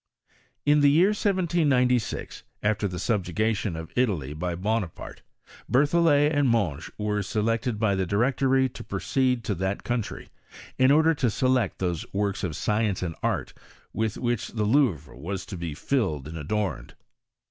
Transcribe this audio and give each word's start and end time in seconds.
In 0.65 0.79
the 0.79 0.89
year 0.89 1.09
1796, 1.09 2.41
after 2.63 2.87
the 2.87 2.97
subjugation 2.97 3.75
of 3.75 3.91
Italy 3.95 4.33
by 4.33 4.55
Bonaparte, 4.55 5.21
Berthollet 5.69 6.31
and 6.33 6.49
Monge 6.49 6.89
were 6.97 7.21
selected 7.21 7.77
by 7.77 7.93
the 7.93 8.07
Directory 8.07 8.67
to 8.69 8.83
proceed 8.83 9.43
to 9.43 9.53
that 9.53 9.83
country, 9.83 10.31
in 10.79 10.89
order 10.89 11.13
to 11.13 11.29
select 11.29 11.77
those 11.77 12.03
works 12.15 12.43
of 12.43 12.55
science 12.55 13.03
and 13.03 13.15
art 13.21 13.53
with 13.93 14.17
whick 14.17 14.39
the 14.41 14.63
Louvre 14.65 15.15
was 15.15 15.45
to 15.45 15.55
be 15.55 15.75
filled 15.75 16.27
'and 16.27 16.37
adorned. 16.39 16.95